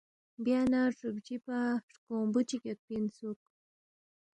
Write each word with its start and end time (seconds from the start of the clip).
بیا 0.45 0.61
نہ 0.71 0.81
کرُو 0.97 1.09
بجی 1.15 1.37
پا 1.45 1.57
ہرکونگبُو 1.83 2.39
چِک 2.47 2.61
یودپی 2.65 2.93
اِنسُوک 2.97 3.39